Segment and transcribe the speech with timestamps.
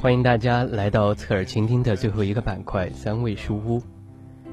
[0.00, 3.82] 欢迎大家来到侧耳倾听的最后一个板块——三味书屋。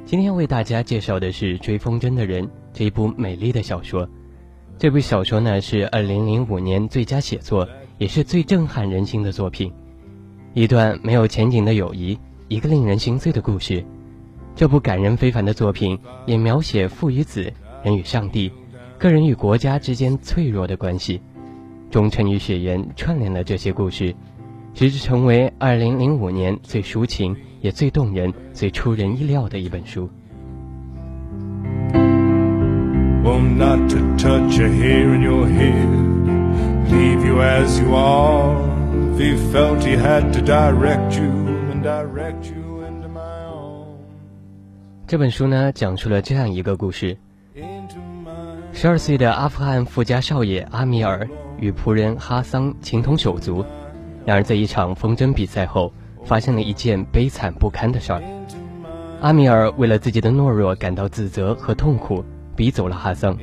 [0.04, 4.10] 今天为大家介绍的是《追风筝的人》这一部美丽的小说。
[4.80, 9.72] 这部小说呢是2005年最佳写作，也是最震撼人心的作品。
[10.56, 13.86] 一段没有前景的友谊，一个令人心碎的故事。
[14.56, 18.52] 这部感人非凡的作品也描写父与子、人与上帝、
[18.98, 21.22] 个人与国家之间脆弱的关系。
[21.92, 24.16] 忠诚与血缘串联了这些故事。
[24.76, 30.10] 直至成为2005年最抒情、也最动人、最出人意料的一本书。
[45.08, 47.18] 这本书呢，讲述了这样一个故事：
[48.74, 51.26] 十二岁的阿富汗富家少爷阿米尔
[51.62, 53.66] 与仆人哈桑情同手足。
[54.26, 58.24] 然而，在一场风筝比赛后，发生了一件悲惨不堪的事儿。
[59.22, 62.24] 阿米尔为了自己的懦弱感到自责和痛苦，
[62.56, 63.38] 逼走了哈桑。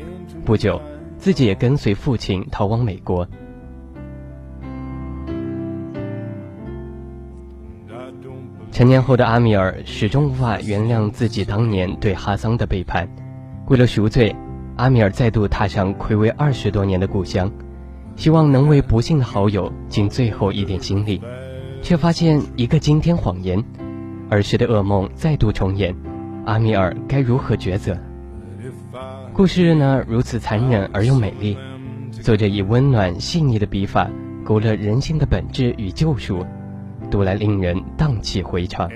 [0.44, 0.80] 不久，
[1.16, 3.26] 自己也跟随父亲逃往美国。
[8.72, 13.08] 成年后的阿米尔始终无法原谅自己当年对哈桑的背叛。
[13.68, 14.34] 为了赎罪，
[14.76, 17.48] 阿米尔再度踏上暌违二十多年的故乡。
[18.16, 21.20] 希望能为不幸的好友尽最后一点心力，
[21.82, 23.62] 却发现一个惊天谎言，
[24.28, 25.94] 儿时的噩梦再度重演。
[26.44, 27.96] 阿米尔该如何抉择？
[29.32, 31.56] 故事呢如此残忍而又美丽，
[32.10, 34.10] 作者以温暖细腻的笔法
[34.44, 36.44] 勾勒人性的本质与救赎，
[37.10, 38.90] 读来令人荡气回肠。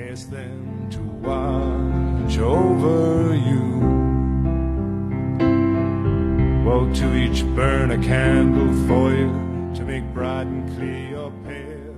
[6.67, 9.31] To each burn a candle for you
[9.73, 11.95] to make brighton clear your pale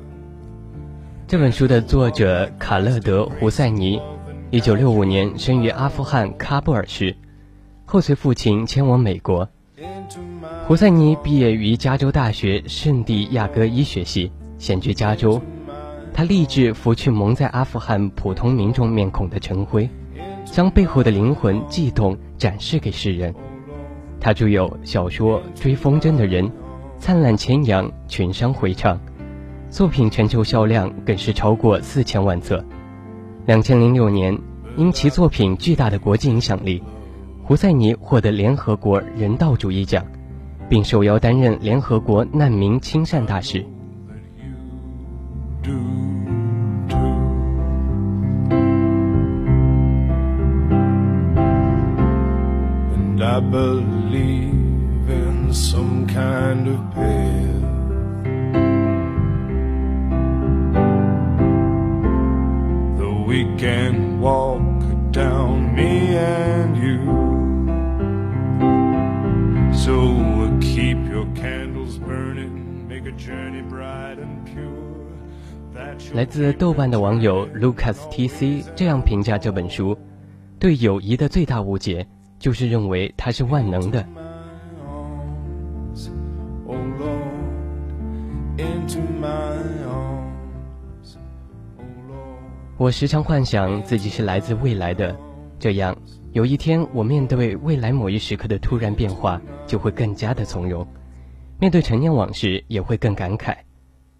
[1.27, 3.99] 这本书的作者卡勒德·胡塞尼，
[4.51, 7.17] 一九六五年生于阿富汗喀布尔市，
[7.87, 9.49] 后随父亲迁往美国。
[10.67, 15.41] 胡塞尼毕业于加州大学圣地亚哥医学系，现居加州。
[16.13, 19.89] 他立志拂去蒙在阿富汗普通民众面孔的尘灰，
[20.45, 23.35] 将背后的灵魂悸动展示给世人。
[24.21, 26.45] 他著有小说《追风筝的人》，
[26.99, 28.99] 《灿烂千阳》，群山回唱，
[29.71, 32.65] 作品全球销量更是超过四千万册。
[33.47, 34.37] 两千零六年，
[34.77, 36.83] 因其作品巨大的国际影响力，
[37.43, 40.05] 胡塞尼获得联合国人道主义奖，
[40.69, 43.65] 并受邀担任联合国难民亲善大使。
[53.39, 57.63] I believe in some kind of path.
[62.99, 66.99] That we can walk down, me and you.
[69.73, 69.95] So
[70.61, 74.75] keep your candles burning, make a journey bright and pure.
[76.13, 79.97] 来自豆瓣的网友 Lucas TC 这样评价这本书：
[80.59, 82.05] 对友谊的最大误解。
[82.39, 84.07] 就是认为它是万能的。
[92.77, 95.17] 我时常幻想自己是来自未来的，
[95.59, 95.97] 这样
[96.31, 100.87] 有一天我面对未来某一时刻的突然变化，就会更加的从容；
[101.59, 103.57] 面对陈年往事也会更感慨。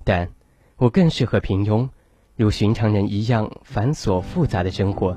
[0.03, 0.29] 但
[0.77, 1.89] 我更适合平庸，
[2.35, 5.17] 如寻常人一样繁琐复杂的生活。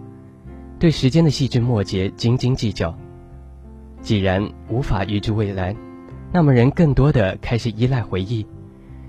[0.82, 2.98] 对时间的细枝末节斤斤计较。
[4.02, 5.76] 既然无法预知未来，
[6.34, 8.44] 那么人更多的开始依赖回忆，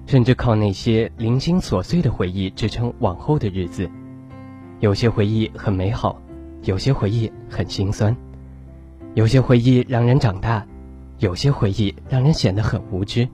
[0.05, 3.91] 甚至靠那些零星琐碎的回忆支撑往后的日子。
[4.81, 6.21] 有些回忆很美好，
[6.61, 8.15] 有些回忆很心酸，
[9.15, 10.67] 有些回忆让人长大，
[11.21, 13.27] 有些回忆让人显得很无知，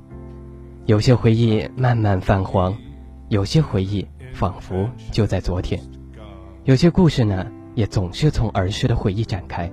[0.86, 2.72] 有些回忆慢慢泛黄，
[3.30, 5.82] 有些回忆仿佛就在昨天，
[6.62, 7.44] 有些故事呢，
[7.78, 9.70] 也总是从儿时的回忆展开。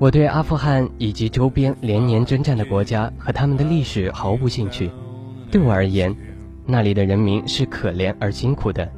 [0.00, 4.90] 我对阿富汗以及周边连年征战的国家和他们的历史毫无兴趣。
[5.52, 6.12] 对我而言，
[6.66, 8.90] 那里的人民是可怜而辛苦的，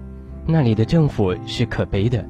[0.47, 2.27] 那里的政府是可悲的。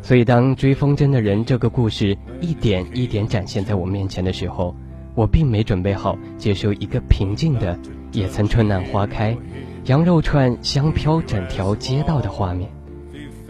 [0.00, 4.74] 所以，当追风筝的人这个故事一点一点展现在我面前的时候，
[5.14, 7.78] 我并没准备好接受一个平静的
[8.12, 9.36] “也曾春暖花开，
[9.84, 12.70] 羊肉串香飘整条街道”的画面，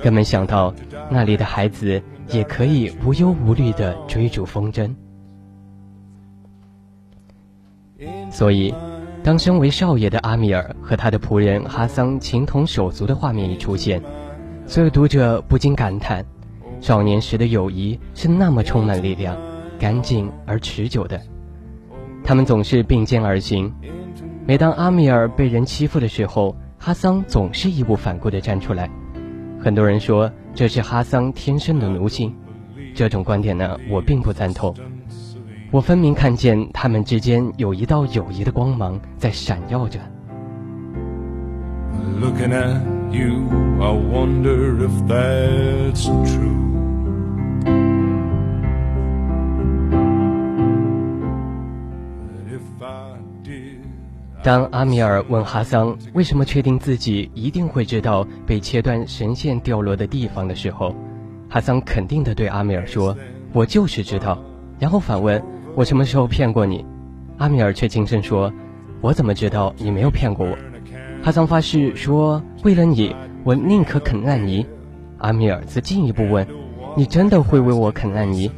[0.02, 0.74] 更没想到
[1.10, 2.02] 那里的孩子。
[2.30, 4.94] 也可以无忧无虑地追逐风筝。
[8.30, 8.74] 所以，
[9.24, 14.02] 当身为少爷的阿米尔和他的仆人哈桑情同手足的画面一出现，
[14.66, 16.22] 所有读者不禁感叹：
[16.80, 19.36] 少年时的友谊是那么充满力量、
[19.78, 21.20] 干净而持久的。
[22.24, 23.72] 他们总是并肩而行。
[24.46, 28.90] 每当阿米尔被人欺负的时候，哈桑总是义无反顾地站出来。
[29.60, 30.30] 很多人说。
[30.54, 32.34] 这是哈桑天生的奴性，
[32.92, 34.74] 这种观点呢，我并不赞同。
[35.70, 40.00] 我分明看见他们之间有一道友谊的光芒在闪耀着。
[43.12, 43.48] You
[43.80, 46.56] i wonder if that's true
[54.40, 60.94] 当阿米尔问哈桑为什么确定自己一定会知道被切断神线掉落的地方的时候，
[61.50, 63.14] 哈桑肯定地对阿米尔说
[63.52, 64.38] ：“我就是知道。”
[64.78, 65.42] 然后反问
[65.74, 66.86] ：“我什么时候骗过你？”
[67.36, 68.50] 阿米尔却轻声说
[69.02, 70.56] ：“我怎么知道你没有骗过我？”
[71.22, 74.64] 哈桑发誓说：“为了你，我宁可啃烂泥。”
[75.18, 76.46] 阿米尔则进一步问
[76.96, 78.50] ：“你真的会为我啃烂泥？”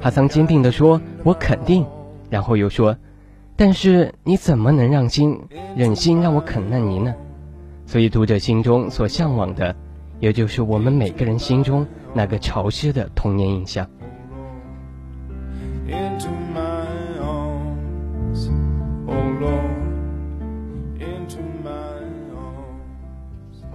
[0.00, 1.86] 哈桑坚定地说：“我肯定。”
[2.28, 2.96] 然后又说。
[3.56, 5.38] 但是你怎么能让心
[5.76, 7.14] 忍心让我啃烂泥呢？
[7.84, 9.76] 所以读者心中所向往的，
[10.18, 13.86] 也就是我们每个人心中那个潮湿的童年印象。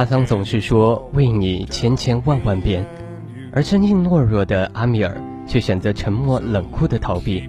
[0.00, 2.86] 哈桑总是说为你千千万万遍，
[3.52, 7.46] 而生性懦弱的阿米尔却选择沉默冷酷的逃避。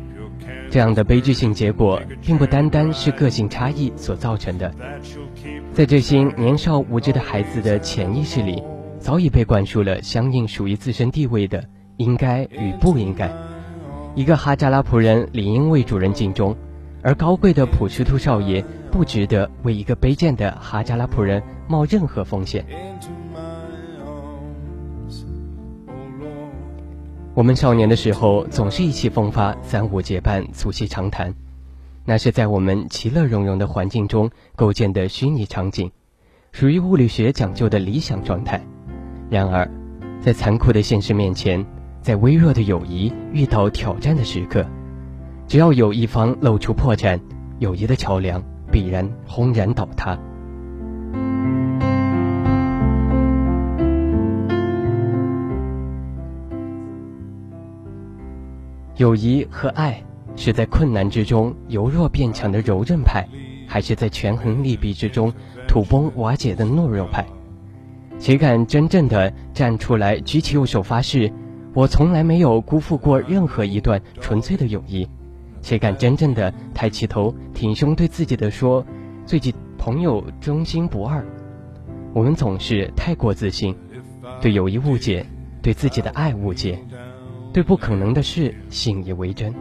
[0.70, 4.70] 这样的悲剧性结果，并不单单是个性差异所造成的，
[5.72, 8.62] 在这些年少无知的孩子的潜意识里，
[9.00, 11.64] 早已被灌输了相应属于自身地位的
[11.96, 13.32] 应该与不应该。
[14.14, 16.54] 一个哈扎拉仆人理应为主人尽忠，
[17.02, 18.66] 而高贵的普什图少爷。
[18.92, 22.66] 不值得为一个卑贱的哈扎拉仆人冒任何风险。
[27.34, 31.34] 我们少年的时候总是意气风发、三五结伴、促膝长谈，
[32.04, 35.90] 那是在我们其乐融融的环境中构建的虚拟场景，
[36.52, 38.62] 属于物理学讲究的理想状态。
[39.30, 39.72] 然而，
[40.20, 41.66] 在残酷的现实面前，
[42.02, 44.66] 在微弱的友谊遇到挑战的时刻，
[45.48, 47.18] 只要有一方露出破绽，
[47.60, 48.44] 友谊的桥梁。
[48.72, 50.18] 必然轰然倒塌。
[58.98, 60.02] 友谊和爱
[60.36, 63.28] 是在困难之中由弱变强的柔韧派，
[63.68, 65.34] 还是在权衡利弊之中
[65.68, 67.26] 土崩瓦解的懦弱派？
[68.20, 71.32] 谁敢真正的站出来，举起右手发誓，
[71.74, 75.08] 我从来没有辜负过任何一段纯粹的友谊？
[75.62, 78.86] 谁敢真正的抬起头，挺胸对自己的说
[79.26, 81.24] ：“最近朋友忠心不二。”
[82.14, 83.76] 我们总是太过自信，
[84.42, 85.26] 对友谊误解，
[85.62, 86.78] 对自己的爱误解，
[87.54, 89.54] 对不可能的事信以为真。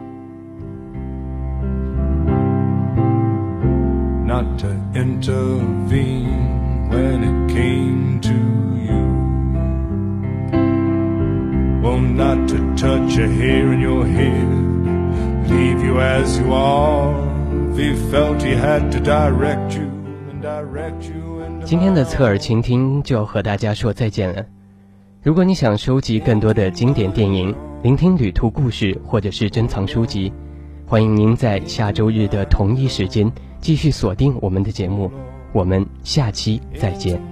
[13.81, 14.70] you
[15.51, 17.13] leave you as you are.
[17.73, 19.87] If he felt he had to direct you
[20.31, 21.21] and direct you
[21.63, 24.43] 今天的侧耳倾听就要和大家说再见了。
[25.21, 27.53] 如果你想收集更多的经典电影，
[27.83, 30.33] 聆听旅途故事，或者是珍藏书籍，
[30.87, 35.11] 欢迎您在下周日的同一时间继续锁定我们的节目。
[35.53, 37.30] 我们下期再见。